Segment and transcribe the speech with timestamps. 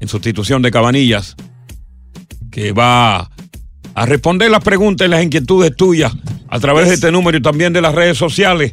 [0.00, 1.36] en sustitución de Cabanillas,
[2.50, 3.30] que va
[3.94, 6.12] a responder las preguntas y las inquietudes tuyas
[6.48, 8.72] a través de este número y también de las redes sociales.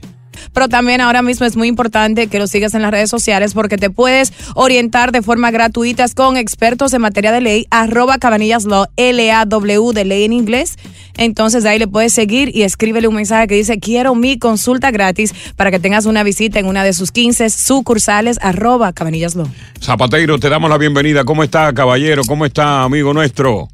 [0.54, 3.78] Pero también ahora mismo es muy importante que lo sigas en las redes sociales porque
[3.78, 8.88] te puedes orientar de forma gratuita con expertos en materia de ley, arroba cabanillas law,
[8.96, 10.78] de ley en inglés.
[11.18, 14.92] Entonces de ahí le puedes seguir y escríbele un mensaje que dice quiero mi consulta
[14.92, 19.36] gratis para que tengas una visita en una de sus 15 sucursales, arroba cabanillas.
[19.82, 21.24] Zapateiro, te damos la bienvenida.
[21.24, 22.24] ¿Cómo está, caballero?
[22.28, 23.68] ¿Cómo está, amigo nuestro?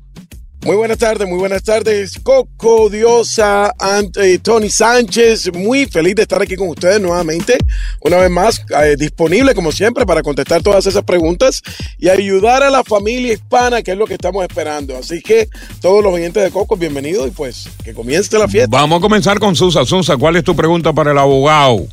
[0.63, 2.19] Muy buenas tardes, muy buenas tardes.
[2.23, 7.55] Coco, Diosa, Ant- eh, Tony Sánchez, muy feliz de estar aquí con ustedes nuevamente.
[8.01, 11.61] Una vez más, eh, disponible como siempre para contestar todas esas preguntas
[11.99, 14.97] y ayudar a la familia hispana, que es lo que estamos esperando.
[14.97, 15.47] Así que
[15.81, 18.75] todos los oyentes de Coco, bienvenidos y pues que comience la fiesta.
[18.75, 19.85] Vamos a comenzar con Susa.
[19.85, 21.85] Susa, ¿cuál es tu pregunta para el abogado?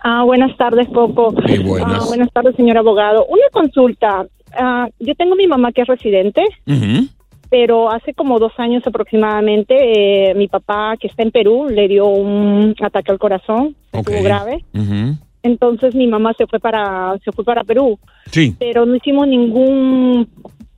[0.00, 1.30] Ah, buenas tardes, Coco.
[1.64, 2.02] Buenas.
[2.02, 3.24] Ah, buenas tardes, señor abogado.
[3.26, 4.26] Una consulta.
[4.56, 6.42] Ah, yo tengo mi mamá que es residente,
[7.50, 12.06] pero hace como dos años aproximadamente, eh, mi papá, que está en Perú, le dio
[12.06, 14.64] un ataque al corazón, estuvo grave.
[15.42, 18.54] Entonces mi mamá se fue para se fue para Perú, Sí.
[18.58, 20.28] pero no hicimos ningún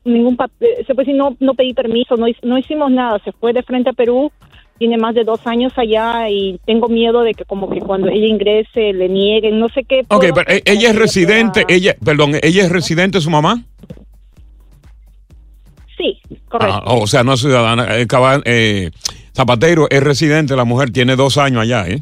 [0.06, 3.52] ningún papel, se puede decir, no no pedí permiso, no, no hicimos nada, se fue
[3.52, 4.30] de frente a Perú.
[4.78, 8.26] Tiene más de dos años allá y tengo miedo de que como que cuando ella
[8.26, 10.02] ingrese le nieguen, no sé qué.
[10.08, 13.62] Ok, pero eh, ella es residente, ella, perdón, ella es residente su mamá.
[15.96, 16.82] Sí, correcto.
[16.84, 17.98] Ah, o sea, no es ciudadana.
[17.98, 18.06] Eh,
[18.44, 18.90] eh,
[19.34, 22.00] Zapateiro es residente, la mujer tiene dos años allá, ¿eh?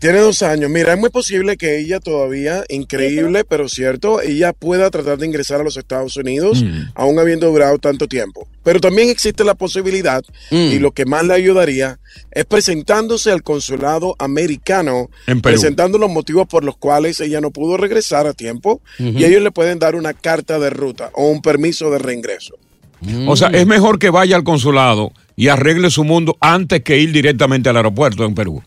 [0.00, 0.70] Tiene dos años.
[0.70, 5.60] Mira, es muy posible que ella todavía, increíble, pero cierto, ella pueda tratar de ingresar
[5.60, 8.48] a los Estados Unidos, aún habiendo durado tanto tiempo.
[8.64, 11.98] Pero también existe la posibilidad, y lo que más le ayudaría,
[12.30, 15.54] es presentándose al consulado americano, En Perú.
[15.54, 19.50] presentando los motivos por los cuales ella no pudo regresar a tiempo, y ellos le
[19.50, 22.56] pueden dar una carta de ruta o un permiso de reingreso.
[23.26, 27.12] O sea, es mejor que vaya al consulado y arregle su mundo antes que ir
[27.12, 28.62] directamente al aeropuerto en Perú.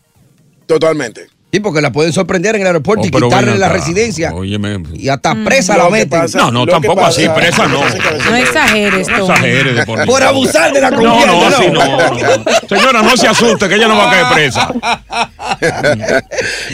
[0.66, 1.26] Totalmente.
[1.52, 3.74] Sí, porque la pueden sorprender en el aeropuerto Oh, y quitarle ven la acá.
[3.76, 4.34] residencia.
[4.34, 4.82] Óyeme.
[4.94, 5.44] Y hasta Mm.
[5.44, 6.08] presa la meten.
[6.22, 7.80] pasa- No, no, tampoco pasa- así, presa no.
[8.30, 9.30] No exageres, No Tony.
[9.34, 11.26] exagere de por Por abusar de la No, confianza.
[11.32, 12.76] no, así no.
[12.76, 14.74] Señora, no se asuste, que ella no va a caer presa.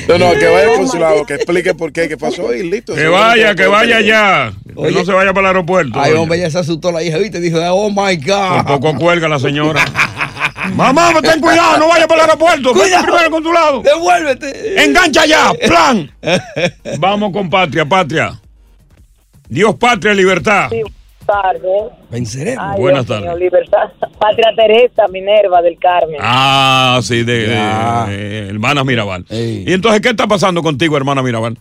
[0.08, 2.94] No, no, que vaya al consulado, que explique por qué, qué pasó y listo.
[2.94, 4.52] Que vaya, que vaya ya.
[4.66, 6.00] Que no se vaya para el aeropuerto.
[6.00, 7.38] Ay, hombre, ya se asustó la hija, ¿viste?
[7.40, 8.64] Dijo, oh my God.
[8.66, 9.84] Por poco cuelga la señora.
[10.74, 12.72] Mamá, ten cuidado, no vaya para el aeropuerto.
[12.72, 13.02] Cuidado.
[13.04, 13.82] primero al consulado.
[13.82, 14.84] Devuélvete.
[14.84, 16.10] Engancha ya, plan.
[16.98, 18.40] Vamos con patria, patria.
[19.48, 20.70] Dios, patria, libertad.
[21.26, 21.82] tardes.
[22.10, 22.64] Venceremos.
[22.74, 23.36] Ay, Buenas tardes.
[23.38, 23.90] libertad.
[24.18, 26.18] Patria Teresa Minerva del Carmen.
[26.20, 27.54] Ah, sí, de, de-
[28.10, 29.24] de hermana Mirabal.
[29.30, 31.56] Y entonces, ¿qué está pasando contigo, hermana Mirabal?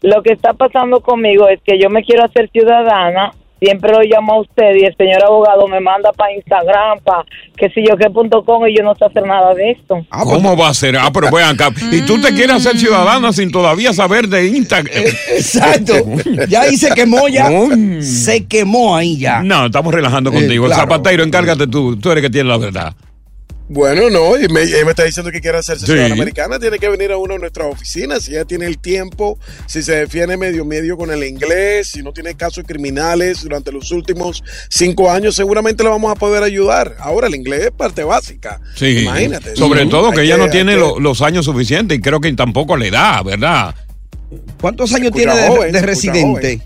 [0.00, 3.32] Lo que está pasando conmigo es que yo me quiero hacer ciudadana
[3.62, 7.24] siempre lo llamo a usted y el señor abogado me manda para Instagram, para
[7.56, 10.04] que si yo qué punto com y yo no sé hacer nada de esto.
[10.10, 10.96] ¿Cómo va a ser?
[10.96, 11.70] Ah, pero vean acá.
[11.92, 14.92] Y tú te quieres hacer ciudadana sin todavía saber de Instagram.
[14.92, 15.94] Eh, Exacto.
[16.48, 17.48] Ya ahí se quemó, ya.
[18.00, 19.42] Se quemó ahí ya.
[19.42, 20.64] No, estamos relajando contigo.
[20.64, 20.82] Eh, claro.
[20.82, 21.96] Zapateiro, encárgate tú.
[21.96, 22.94] Tú eres que tiene la verdad.
[23.74, 25.92] Bueno, no, y me, ella me está diciendo que quiere hacerse Sí.
[25.92, 29.38] ciudadana americana, tiene que venir a una de nuestras oficinas, si ella tiene el tiempo,
[29.66, 33.90] si se defiende medio medio con el inglés, si no tiene casos criminales durante los
[33.90, 36.96] últimos cinco años, seguramente la vamos a poder ayudar.
[36.98, 38.60] Ahora, el inglés es parte básica.
[38.74, 39.04] Sí.
[39.04, 39.56] Imagínate.
[39.56, 39.88] Sobre Sí.
[39.88, 42.90] todo que Hay ella no tiene que- los años suficientes y creo que tampoco le
[42.90, 43.74] da, ¿verdad?
[44.60, 46.60] ¿Cuántos años tiene de, joven, de residente?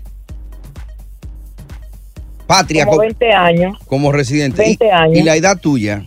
[2.45, 4.61] Patria, Como co- 20 años, como residente.
[4.61, 5.17] 20 ¿Y- años.
[5.17, 6.03] ¿Y la edad tuya?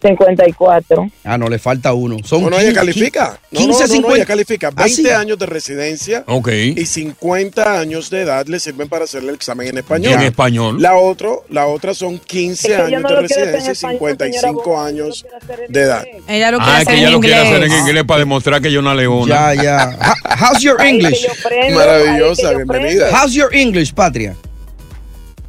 [0.00, 1.10] 54.
[1.24, 2.16] Ah, no, le falta uno.
[2.24, 3.38] Son Bueno, ella 15, califica.
[3.50, 4.16] No, 15, no, no, no, 50.
[4.16, 4.68] ella califica.
[4.68, 5.08] Ah, 20 sí.
[5.10, 6.48] años de residencia Ok.
[6.48, 10.12] y 50 años de edad le sirven para hacer el examen en español.
[10.14, 10.80] En español.
[10.80, 14.62] La otra, la otra son 15 Es que años no de residencia y español, 55
[14.64, 15.26] señora años
[15.68, 16.04] de edad.
[16.28, 18.20] Ella lo quiere Ah, es hacer que ella en lo quiere hacer en inglés para
[18.20, 19.54] demostrar que ella es una leona.
[19.54, 19.98] Ya, ya.
[20.00, 21.26] Ho- How's your English?
[21.42, 23.08] prendo, Maravillosa, bienvenida.
[23.10, 24.34] How's your English, Patria?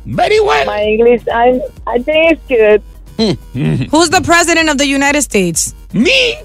[0.03, 0.65] Very well.
[0.65, 2.81] My English, I'm, I think it's good.
[3.91, 5.73] Who's the president of the United States?
[5.93, 6.35] Me.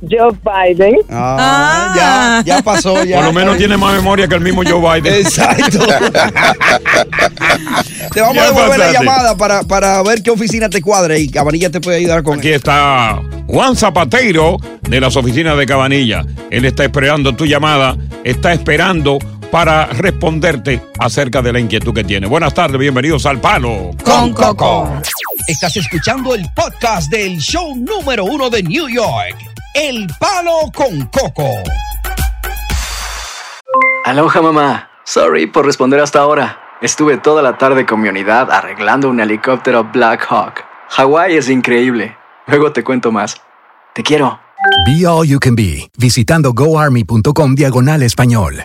[0.00, 0.94] Joe Biden.
[1.10, 2.42] Ah, Ah.
[2.44, 3.16] ya, ya pasó, ya.
[3.16, 5.12] Por lo menos tiene más memoria que el mismo Joe Biden.
[5.12, 5.78] Exacto.
[8.14, 11.28] te vamos Ya a devolver la llamada para, para ver qué oficina te cuadra y
[11.28, 16.24] Cabanilla te puede ayudar con Aquí está Juan Zapateiro de las oficinas de Cabanilla.
[16.50, 19.18] Él está esperando tu llamada, está esperando
[19.50, 22.26] para responderte acerca de la inquietud que tiene.
[22.26, 23.90] Buenas tardes, bienvenidos al Palo.
[24.04, 24.92] Con Coco.
[25.46, 29.36] Estás escuchando el podcast del show número uno de New York,
[29.74, 31.48] El Palo con Coco.
[34.04, 34.90] Aloha mamá.
[35.04, 36.60] Sorry por responder hasta ahora.
[36.82, 40.64] Estuve toda la tarde con mi unidad arreglando un helicóptero Black Hawk.
[40.90, 42.16] Hawái es increíble.
[42.46, 43.36] Luego te cuento más.
[43.94, 44.38] Te quiero.
[44.86, 48.64] Be All You Can Be, visitando goarmy.com diagonal español.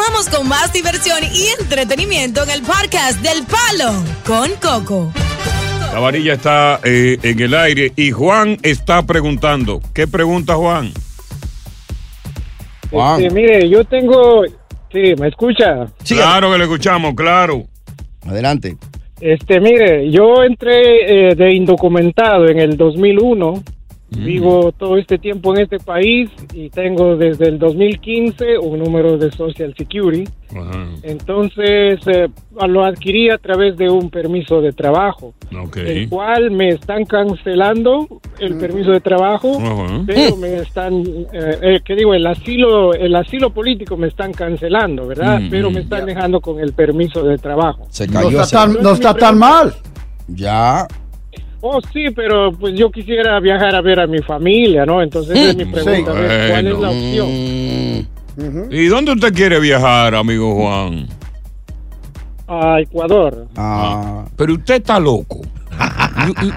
[0.00, 3.92] Continuamos con más diversión y entretenimiento en el podcast del Palo
[4.24, 5.12] con Coco.
[5.92, 9.82] La varilla está eh, en el aire y Juan está preguntando.
[9.92, 10.90] ¿Qué pregunta Juan?
[12.90, 13.22] Juan.
[13.22, 14.44] Este, mire, yo tengo.
[14.90, 15.86] Sí, ¿me escucha?
[16.06, 17.64] Claro que le escuchamos, claro.
[18.26, 18.78] Adelante.
[19.20, 23.62] Este, mire, yo entré eh, de indocumentado en el 2001.
[24.16, 29.30] Vivo todo este tiempo en este país y tengo desde el 2015 un número de
[29.30, 30.24] Social Security.
[31.02, 32.28] Entonces, eh,
[32.68, 35.76] lo adquirí a través de un permiso de trabajo, Ok.
[35.78, 38.06] el cual me están cancelando
[38.38, 40.02] el permiso de trabajo, Ajá.
[40.06, 40.94] pero me están,
[41.32, 42.12] eh, eh, ¿qué digo?
[42.14, 45.40] El asilo, el asilo político me están cancelando, ¿verdad?
[45.40, 47.86] Mm, pero me están dejando con el permiso de trabajo.
[47.90, 49.72] Se No cayó está ese- tan- no está tan mal.
[50.28, 50.86] Ya.
[51.62, 55.02] Oh, sí, pero pues yo quisiera viajar a ver a mi familia, ¿no?
[55.02, 56.90] Entonces es mi pregunta, a ver, ¿cuál es la Bueno.
[56.90, 58.70] opción?
[58.70, 61.06] ¿Y dónde usted quiere viajar, amigo Juan?
[62.48, 63.46] A Ecuador.
[63.56, 64.24] Ah.
[64.36, 65.40] Pero usted está loco.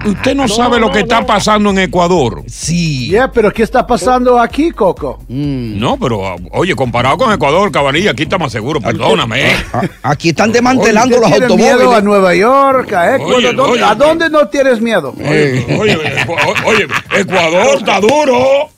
[0.06, 2.42] Usted no, No, sabe lo no, que está pasando en Ecuador.
[2.46, 3.08] Sí.
[3.08, 5.20] Yeah, pero ¿qué está pasando aquí, Coco?
[5.28, 9.50] No, pero ah, oye, comparado con Ecuador, Cabanilla, aquí está más seguro, perdóname.
[9.52, 9.56] eh.
[10.02, 12.04] Aquí están desmantelando ¿Usted los tiene miedo a automóviles.
[12.04, 13.34] Nueva York, a Ecuador?
[13.36, 13.82] Oye, ¿Dónde- oye.
[13.84, 15.14] ¿A dónde no tienes miedo?
[15.18, 18.68] Oye, oye, Ecu- oye, Ecuador está duro.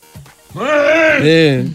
[1.22, 1.66] Eh.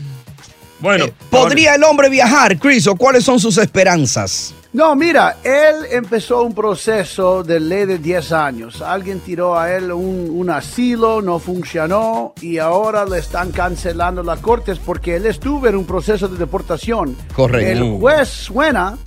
[0.80, 4.54] Bueno, ¿Podría el hombre viajar, Chris, o cuáles son sus esperanzas?
[4.74, 8.82] No, mira, él empezó un proceso de ley de 10 años.
[8.82, 14.40] Alguien tiró a él un, un asilo, no funcionó y ahora le están cancelando las
[14.40, 17.18] cortes porque él estuvo en un proceso de deportación.
[17.36, 17.70] Correcto.
[17.84, 18.98] El juez suena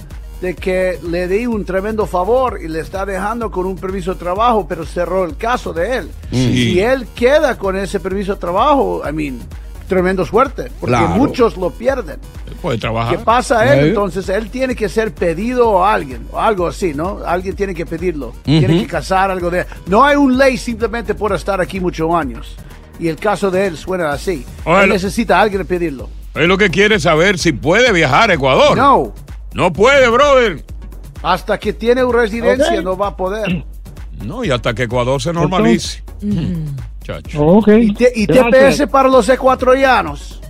[0.42, 4.20] de que le di un tremendo favor y le está dejando con un permiso de
[4.20, 6.10] trabajo, pero cerró el caso de él.
[6.30, 6.52] Sí.
[6.72, 9.38] Si él queda con ese permiso de trabajo, I mean,
[9.88, 11.08] tremendo suerte, porque Claro.
[11.16, 12.18] muchos lo pierden.
[12.64, 13.18] Puede trabajar.
[13.18, 13.88] ¿Qué pasa a él?
[13.88, 17.18] Entonces él tiene que ser pedido a alguien, o algo así, ¿no?
[17.26, 18.82] Alguien tiene que pedirlo, tiene Ujú.
[18.84, 19.66] que casar algo de...
[19.86, 22.56] No hay un ley simplemente por estar aquí muchos años.
[22.98, 24.46] Y el caso de él suena así.
[24.64, 26.08] Oye, él lo- necesita a alguien pedirlo.
[26.34, 28.76] Es lo que quiere saber si puede viajar a Ecuador.
[28.78, 29.12] No.
[29.52, 30.64] No puede, brother.
[31.22, 32.82] Hasta que tiene una residencia Ok.
[32.84, 33.64] no va a poder.
[34.24, 36.02] No, y hasta que Ecuador se normalice.
[37.02, 37.60] Chacho.
[37.76, 40.40] Y, te- y TPS para los ecuatorianos.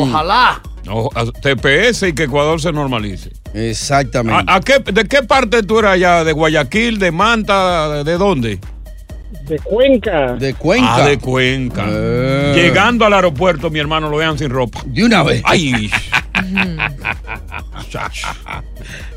[0.00, 0.60] Ojalá.
[0.84, 1.08] No,
[1.42, 3.30] TPS y que Ecuador se normalice.
[3.54, 4.44] Exactamente.
[4.46, 6.24] ¿A, a qué, ¿De qué parte tú eras allá?
[6.24, 8.58] ¿De Guayaquil, de Manta, de, de dónde?
[9.46, 10.34] De Cuenca.
[10.34, 10.96] De Cuenca.
[10.96, 11.84] Ah, de Cuenca.
[11.88, 12.52] Eh.
[12.54, 14.82] Llegando al aeropuerto, mi hermano lo vean sin ropa.
[14.86, 15.42] De una vez.
[15.44, 15.90] Ay.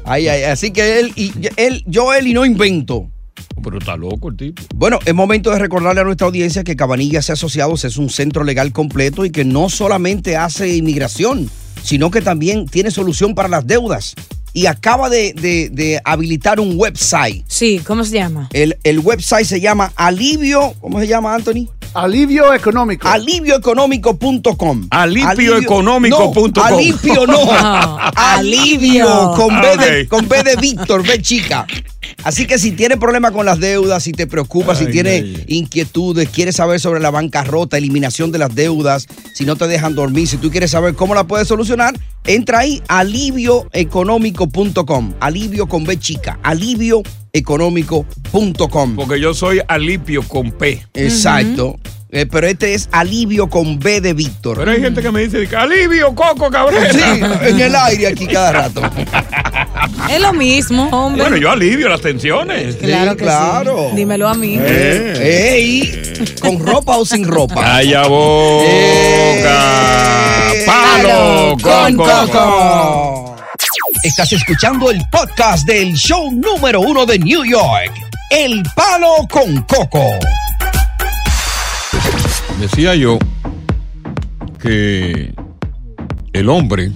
[0.03, 3.09] Ay, ay, así que él, y, él, yo, él y no invento.
[3.65, 4.61] Pero está loco el tipo.
[4.75, 8.43] Bueno, es momento de recordarle a nuestra audiencia que Cabanillas y Asociados es un centro
[8.43, 11.49] legal completo y que no solamente hace inmigración,
[11.83, 14.13] sino que también tiene solución para las deudas.
[14.53, 17.43] Y acaba de, de- de habilitar un website.
[17.47, 18.47] Sí, ¿cómo se llama?
[18.53, 21.67] El, el website se llama Alivio, ¿cómo se llama, Anthony?
[21.93, 23.07] Alivio económico.
[23.07, 24.87] Alivioeconómico.com.
[24.91, 26.53] Alivioeconómico.com.
[26.53, 27.39] No, alivio no.
[28.15, 29.33] Alivio.
[29.35, 31.65] Con B, de, con B de Víctor, B chica.
[32.23, 35.43] Así que si tienes problemas con las deudas, si te preocupas, si Ay, tienes ay.
[35.47, 40.27] inquietudes, quieres saber sobre la bancarrota, eliminación de las deudas, si no te dejan dormir,
[40.27, 41.93] si tú quieres saber cómo la puedes solucionar,
[42.25, 45.13] entra ahí alivioeconómico.com.
[45.19, 46.39] Alivio con B chica.
[46.43, 48.95] Alivioeconómico.com.
[48.95, 50.85] Porque yo soy Alipio con P.
[50.93, 51.77] Exacto.
[52.11, 54.57] Eh, pero este es alivio con B de Víctor.
[54.59, 56.93] Pero hay gente que me dice, alivio, Coco, Cabrera.
[56.93, 56.99] Sí,
[57.49, 58.81] en el aire aquí cada rato.
[60.09, 61.21] Es lo mismo, hombre.
[61.23, 62.75] Bueno, yo alivio las tensiones.
[62.77, 63.87] Claro que claro.
[63.89, 63.95] sí.
[63.97, 64.57] Dímelo a mí.
[64.59, 65.53] Eh.
[65.55, 67.55] Ey, ¿con ropa o sin ropa?
[67.55, 69.51] Calla boca.
[70.65, 73.35] Palo con coco.
[74.03, 77.91] Estás escuchando el podcast del show número uno de New York,
[78.29, 80.03] El Palo con Coco.
[82.59, 83.17] Decía yo
[84.61, 85.33] que
[86.33, 86.91] el hombre.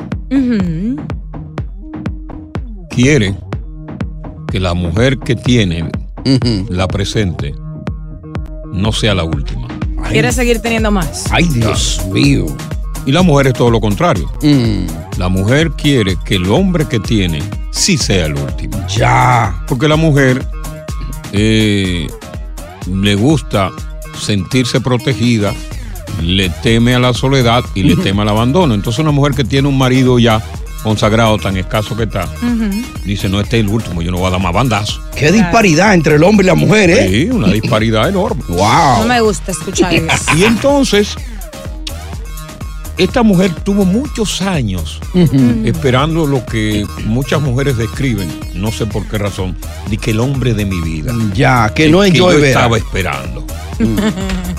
[3.01, 3.33] Quiere
[4.51, 5.89] que la mujer que tiene,
[6.67, 7.55] la presente,
[8.73, 9.69] no sea la última.
[10.09, 11.25] ¿Quieres seguir teniendo más?
[11.31, 12.45] Ay, Dios mío.
[13.05, 14.29] Y la mujer es todo lo contrario.
[14.43, 15.17] Mm.
[15.17, 17.41] La mujer quiere que el hombre que tiene
[17.71, 18.85] sí sea el último.
[18.89, 19.63] Ya.
[19.69, 20.45] Porque la mujer
[21.31, 22.05] eh,
[22.85, 23.71] le gusta
[24.19, 25.53] sentirse protegida,
[26.21, 28.73] le teme a la soledad y le teme al abandono.
[28.73, 30.43] Entonces una mujer que tiene un marido ya
[30.83, 32.27] consagrado tan escaso que está,
[33.03, 35.01] dice, no, este es el último, yo no voy a dar más bandazo.
[35.15, 37.09] Qué disparidad entre el hombre y la mujer, ¿eh?
[37.09, 38.43] Sí, una disparidad enorme.
[38.49, 40.37] No me gusta escuchar eso.
[40.37, 41.15] Y entonces,
[42.97, 44.99] esta mujer tuvo muchos años
[45.65, 49.57] esperando lo que muchas mujeres describen, no sé por qué razón,
[49.89, 51.13] de que el hombre de mi vida.
[51.33, 53.45] Ya, que no es que yo, estaba esperando.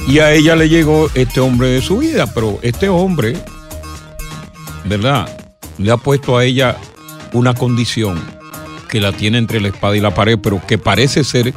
[0.08, 3.36] Y a ella le llegó este hombre de su vida, pero este hombre,
[4.86, 5.28] ¿verdad?
[5.80, 6.76] Le ha puesto a ella
[7.32, 8.20] una condición
[8.88, 11.54] que la tiene entre la espada y la pared, pero que parece ser,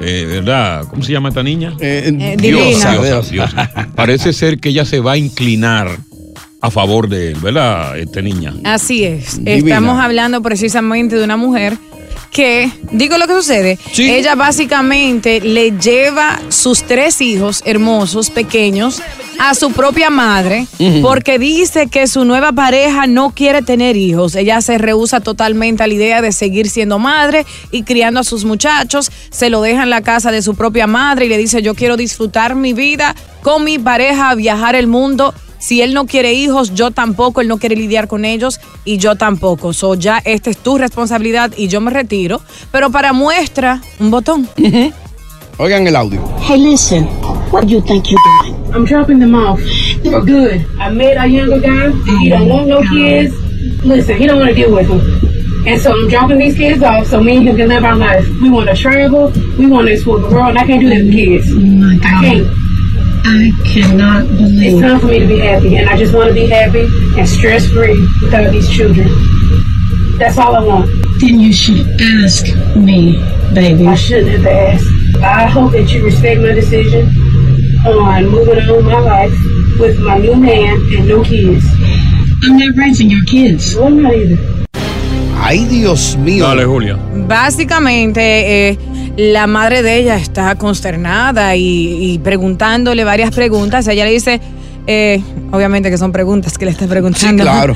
[0.00, 0.84] eh, ¿verdad?
[0.88, 1.74] ¿Cómo se llama esta niña?
[1.80, 3.02] Eh, Diosa, divina.
[3.08, 3.70] diosa, diosa.
[3.94, 5.96] Parece ser que ella se va a inclinar
[6.60, 8.54] a favor de él, ¿verdad, esta niña?
[8.64, 9.36] Así es.
[9.42, 9.76] Divina.
[9.76, 11.76] Estamos hablando precisamente de una mujer
[12.30, 19.02] que, digo lo que sucede, ella básicamente le lleva sus tres hijos hermosos, pequeños,
[19.38, 20.66] a su propia madre,
[21.02, 24.34] porque dice que su nueva pareja no quiere tener hijos.
[24.34, 28.44] Ella se rehúsa totalmente a la idea de seguir siendo madre y criando a sus
[28.44, 29.10] muchachos.
[29.30, 31.96] Se lo deja en la casa de su propia madre y le dice, yo quiero
[31.96, 35.34] disfrutar mi vida con mi pareja, viajar el mundo.
[35.58, 39.14] Si él no quiere hijos, yo tampoco, él no quiere lidiar con ellos y yo
[39.14, 39.72] tampoco.
[39.72, 42.40] So ya esta es tu responsabilidad y yo me retiro.
[42.72, 44.48] Pero para muestra, un botón.
[45.58, 46.20] Oigan el audio.
[46.40, 47.04] Hey, listen.
[47.52, 48.61] What do you think you're doing?
[48.74, 49.60] I'm dropping them off.
[50.02, 50.64] Good.
[50.78, 51.90] I met a younger guy.
[52.20, 53.34] He don't want no kids.
[53.84, 55.66] Listen, he don't want to deal with them.
[55.66, 58.26] And so I'm dropping these kids off so me and him can live our life.
[58.40, 59.30] We want to travel.
[59.58, 60.50] We want to explore the world.
[60.50, 61.46] And I can't do that with kids.
[61.50, 62.62] Oh I can't.
[63.24, 64.72] I cannot believe.
[64.72, 65.76] It's time for me to be happy.
[65.76, 66.88] And I just want to be happy
[67.18, 69.06] and stress free without these children.
[70.16, 70.90] That's all I want.
[71.20, 73.18] Then you should ask me,
[73.54, 73.86] baby.
[73.86, 74.86] I shouldn't have asked.
[75.22, 77.31] I hope that you respect my decision
[77.86, 79.34] on moving on with my life
[79.78, 81.64] with my new man and no kids.
[82.44, 83.76] I'm not raising your kids.
[83.76, 84.38] No, I'm not either.
[85.36, 86.46] Ay, Dios mío.
[86.46, 86.96] Dale, Julia.
[87.26, 88.78] Básicamente, eh,
[89.16, 93.86] la madre de ella está consternada y, y preguntándole varias preguntas.
[93.88, 94.40] Ella le dice,
[94.86, 95.22] Eh,
[95.52, 97.44] obviamente que son preguntas que le estás preguntando.
[97.44, 97.74] Sí, claro.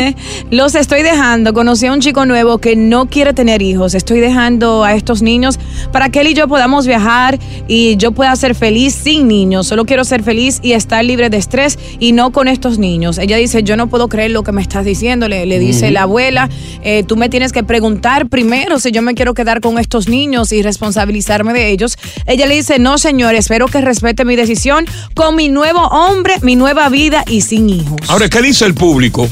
[0.50, 1.52] Los estoy dejando.
[1.52, 3.94] Conocí a un chico nuevo que no quiere tener hijos.
[3.94, 5.58] Estoy dejando a estos niños
[5.92, 9.66] para que él y yo podamos viajar y yo pueda ser feliz sin niños.
[9.66, 13.18] Solo quiero ser feliz y estar libre de estrés y no con estos niños.
[13.18, 15.28] Ella dice, yo no puedo creer lo que me estás diciendo.
[15.28, 16.48] Le, le dice la abuela,
[16.82, 20.52] eh, tú me tienes que preguntar primero si yo me quiero quedar con estos niños
[20.52, 21.98] y responsabilizarme de ellos.
[22.26, 26.54] Ella le dice, no señor, espero que respete mi decisión con mi nuevo hombre, mi
[26.56, 27.96] nueva vida y sin hijos.
[28.08, 29.28] Ahora, ¿qué dice el público?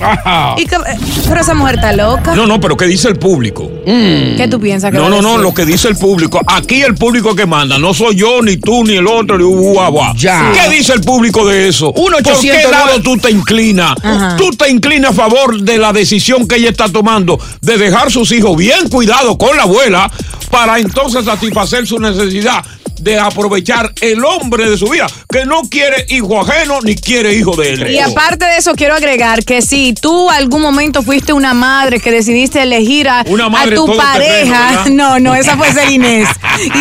[0.59, 2.35] Y que- eh, pero esa mujer está loca.
[2.35, 3.71] No, no, pero ¿qué dice el público?
[3.87, 6.41] ¿Qué tú piensas que No, no, no, lo que dice el público.
[6.47, 9.95] Aquí el público que manda, no soy yo, ni tú, ni el otro, ni guau.
[10.17, 10.53] Ya.
[10.53, 11.93] ¿Qué dice el público de eso?
[11.93, 13.95] Uno ¿Por qué 800 lado tú te inclinas?
[14.03, 14.37] Ajá.
[14.37, 18.33] Tú te inclinas a favor de la decisión que ella está tomando de dejar sus
[18.33, 20.11] hijos bien cuidados con la abuela
[20.51, 22.65] para entonces satisfacer su necesidad
[23.01, 27.55] de aprovechar el hombre de su vida, que no quiere hijo ajeno ni quiere hijo
[27.57, 27.91] de él.
[27.91, 32.11] Y aparte de eso, quiero agregar que si tú algún momento fuiste una madre que
[32.11, 36.29] decidiste elegir a, Una a tu pareja, no, no, esa fue ser Inés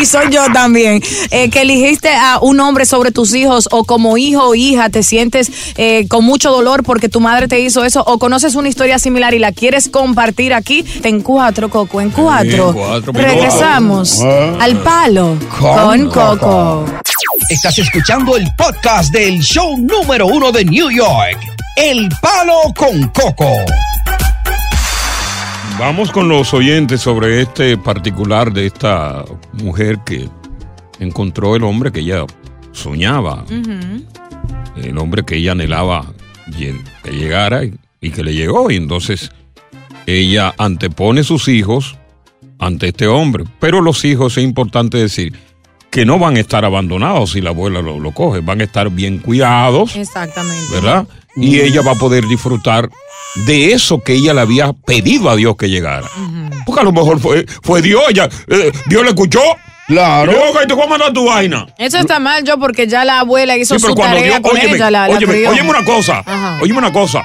[0.02, 1.02] y soy yo también,
[1.32, 5.04] eh, que elegiste a un hombre sobre tus hijos o como hijo o hija te
[5.04, 9.00] sientes eh, con mucho dolor porque tu madre te hizo eso o conoces una historia
[9.00, 12.70] similar y la quieres compartir aquí, en cuatro, Coco, en cuatro.
[12.70, 14.58] En cuatro, Regresamos Ah.
[14.60, 16.86] al palo con, Coco.
[17.50, 21.40] Estás escuchando el podcast del show número uno de New York,
[21.76, 23.52] El Palo con Coco.
[25.80, 30.30] Vamos con los oyentes sobre este particular de esta mujer que
[31.00, 32.26] encontró el hombre que ella
[32.72, 33.46] soñaba,
[34.76, 36.06] el hombre que ella anhelaba
[37.04, 38.70] que llegara y, y que le llegó.
[38.72, 39.32] Y entonces
[40.06, 41.98] ella antepone sus hijos
[42.60, 43.46] ante este hombre.
[43.60, 45.34] Pero los hijos, es importante decir,
[45.94, 48.90] que no van a estar abandonados si la abuela lo, lo coge, van a estar
[48.90, 49.96] bien cuidados.
[49.96, 50.74] Exactamente.
[50.74, 51.06] ¿verdad?
[51.36, 52.90] Y ella va a poder disfrutar
[53.46, 56.08] de eso que ella le había pedido a Dios que llegara.
[56.66, 59.40] Porque a lo mejor fue, fue Dios, ella, eh, Dios le escuchó.
[59.88, 60.32] Claro.
[60.32, 61.68] Y dijo, "Ok, te voy a mandar tu vaina.
[61.78, 64.50] Eso está mal yo porque ya la abuela hizo Sí, pero su cuando tarea Dios,
[64.50, 65.50] con óyeme, ella, la, la óyeme, crió.
[65.52, 66.58] óyeme una cosa, Ajá.
[66.62, 67.24] óyeme una cosa.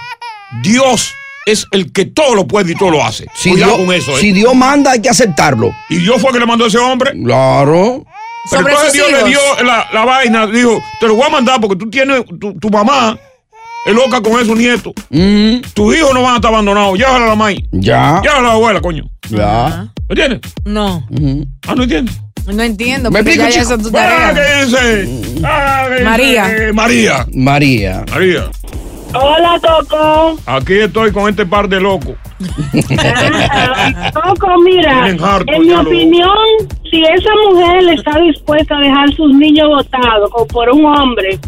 [0.63, 1.15] Dios
[1.47, 3.27] es el que todo lo puede y todo lo hace.
[3.35, 4.21] Si Cuidado Dios, con eso, ¿eh?
[4.21, 5.73] si Dios manda, hay que aceptarlo.
[5.89, 7.13] Y Dios fue que le mandó a ese hombre.
[7.25, 8.05] Claro.
[8.51, 11.31] Pero Sobre entonces sus Dios le dio la, la vaina, dijo, te lo voy a
[11.31, 13.19] mandar porque tú tienes, tu, tu mamá
[13.87, 14.93] es loca con esos nietos.
[15.75, 16.97] Tus hijos no van a estar abandonados.
[16.99, 17.61] Llévala a la maíz.
[17.73, 18.21] Ya.
[18.23, 19.05] Llévala a la abuela, coño.
[19.29, 19.89] Ya.
[20.09, 20.41] ¿Entiendes?
[20.65, 21.07] No,
[21.67, 22.19] Ah, ¿no entiendes?
[22.47, 23.11] no entiendo.
[23.11, 24.35] ¿Me explico, ya tu Ah, tarea.
[24.35, 24.79] ¿qué dice?
[24.81, 26.05] ¿qué dice?
[26.05, 26.73] María.
[26.73, 27.27] María.
[27.35, 28.05] María.
[28.11, 28.51] María.
[29.15, 30.39] Hola, Coco.
[30.47, 32.15] Aquí estoy con este par de locos.
[34.15, 35.17] Coco, mira, en
[35.63, 36.37] mi opinión,
[36.99, 41.39] si esa mujer está dispuesta a dejar sus niños votados o por un hombre,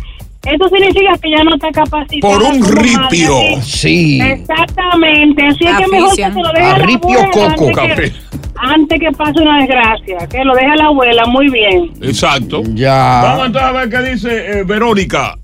[0.46, 2.34] eso significa que ya no está capacitada.
[2.34, 3.34] Por un madre, ripio.
[3.62, 4.20] Sí.
[4.22, 7.44] Exactamente, así es que mejor que se lo deje a la Arripio abuela Coco.
[7.46, 8.12] antes que, Café.
[8.56, 11.90] antes que pase una desgracia, que lo deje a la abuela muy bien.
[12.00, 12.62] Exacto.
[12.62, 13.32] Vamos Ya.
[13.44, 15.36] entonces a ver qué dice eh, Verónica.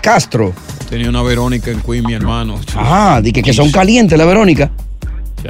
[0.00, 0.52] Castro.
[0.88, 2.56] Tenía una Verónica en Queen, mi hermano.
[2.76, 4.70] Ah, di que, que son calientes la Verónica.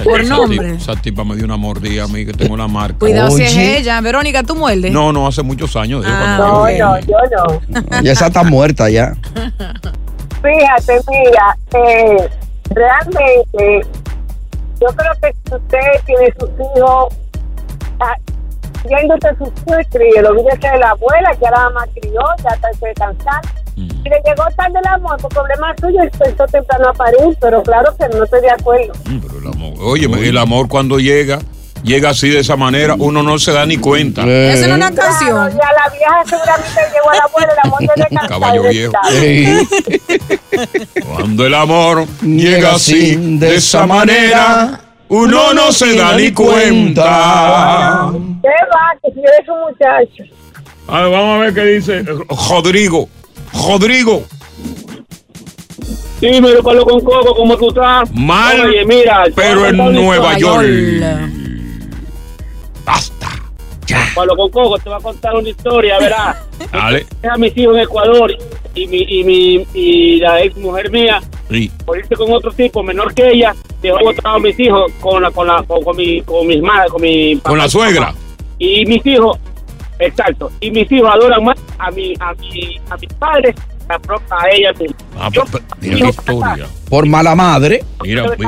[0.05, 0.59] Por esa nombre.
[0.59, 2.99] tipa- Esa tipa me dio una mordida a mí que tengo la marca.
[2.99, 4.01] Cuidado si es ella.
[4.01, 4.93] Verónica, ¿tú muerdes?
[4.93, 6.05] No, no, hace muchos años.
[6.07, 7.17] Ah, No, yo- no, yo
[7.71, 8.01] no.
[8.03, 9.15] Ya esa está muerta ya.
[10.43, 12.29] Fíjate, mira, eh,
[12.71, 13.87] realmente
[14.81, 17.15] yo creo que si usted tiene sus hijos,
[18.01, 18.17] ah,
[18.89, 22.21] yéndose sus hijos y críe, lo olvídese de la abuela, que ahora la mamá crió,
[22.43, 23.41] ya está se cansar.
[23.75, 27.95] Si le llegó tarde el amor, por problema suyo, empezó temprano a parir, pero claro
[27.99, 28.93] que no estoy de acuerdo.
[29.07, 29.75] Mm, pero el amor.
[29.81, 31.39] Oye, el amor cuando llega,
[31.83, 34.23] llega así de esa manera, uno no se da ni cuenta.
[34.27, 35.51] Esa no es una Claro, canción.
[35.51, 37.81] ya la vieja seguramente llegó a la abuela, el amor
[38.11, 38.29] cansar.
[38.29, 38.93] Caballo viejo.
[39.11, 39.69] Sí.
[41.07, 48.11] Cuando el amor llega así, de esa manera, uno no se da ni cuenta.
[48.43, 48.99] ¿Qué va?
[49.03, 50.35] Que si eres un muchacho.
[50.89, 52.05] A ver, vamos a ver qué dice eh,
[52.51, 53.09] Rodrigo.
[53.55, 54.25] Rodrigo,
[56.21, 58.09] Sí, me lo palo con coco, como tú estás.
[58.15, 60.65] mal, Oye, mira, pero en Nueva York.
[64.15, 66.37] Palo con coco, te voy a contar una historia, verás.
[66.73, 67.07] Dale.
[67.31, 68.33] a mis hijos en Ecuador
[68.75, 71.71] y mi, y mi y la ex mujer mía Sí.
[71.85, 75.31] por irse con otro tipo menor que ella dejó botados a mis hijos con la
[75.31, 78.15] con la con, con mi con mis madres con mi Con la suegra.
[78.59, 79.37] y mis hijos
[80.03, 83.55] exacto y mis hijos adoran más a mi a mi a mis padres
[83.87, 84.97] que a, pro- a ella misma.
[85.19, 86.67] Ah, Yo- pe- pe- mira qué historia.
[86.89, 87.85] Por mala madre.
[88.03, 88.39] Mira, pues.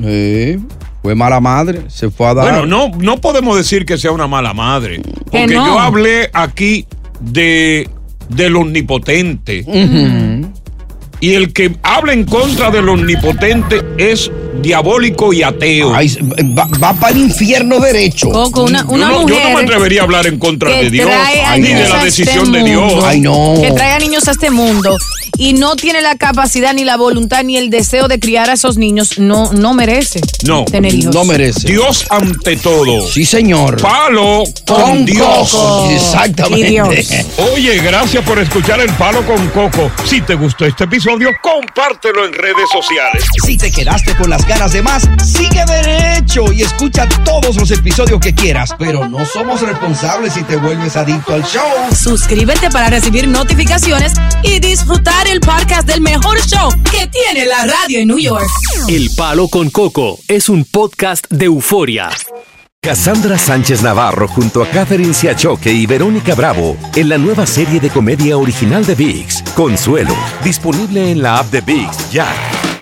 [0.00, 0.58] Sí.
[1.02, 1.82] Fue mala madre.
[1.88, 2.44] Se fue a dar.
[2.50, 5.00] Bueno, no, no podemos decir que sea una mala madre.
[5.02, 5.66] Que Porque no.
[5.66, 6.86] yo hablé aquí
[7.20, 7.88] de
[8.28, 9.64] del omnipotente.
[11.20, 15.92] Y el que habla en contra del omnipotente es diabólico y ateo.
[15.92, 18.30] va, para el infierno derecho.
[18.30, 20.84] Coco, una, una yo, no, mujer yo no me atrevería a hablar en contra que
[20.84, 21.10] de Dios,
[21.58, 22.92] ni de la a decisión este de Dios.
[22.92, 24.96] mundo, Que trae a niños a este mundo
[25.36, 28.76] y no tiene la capacidad, ni la voluntad, ni el deseo de criar a esos
[28.76, 31.14] niños, no, no merece No, tener hijos.
[31.14, 31.68] No merece.
[31.68, 33.06] Dios ante todo.
[33.06, 33.80] Sí, señor.
[33.80, 35.52] Palo con, Con Dios.
[35.52, 35.90] Coco.
[35.90, 36.60] Exactamente.
[36.60, 36.88] Y Dios.
[37.54, 39.90] Oye, gracias por escuchar el Palo con Coco.
[40.04, 43.24] Si te gustó este episodio, compártelo en redes sociales.
[43.46, 48.18] Si te quedaste con las ganas de más, sigue derecho y escucha todos los episodios
[48.18, 48.74] que quieras.
[48.78, 51.62] Pero no somos responsables si te vuelves adicto al show.
[51.94, 58.00] Suscríbete para recibir notificaciones y disfrutar el podcast del mejor show que tiene la radio
[58.00, 58.48] en New York.
[58.88, 62.08] El Palo con Coco es un podcast de euforia.
[62.80, 67.90] Cassandra Sánchez Navarro junto a Catherine Siachoque y Verónica Bravo en la nueva serie de
[67.90, 72.57] comedia original de VIX, Consuelo, disponible en la app de VIX ya.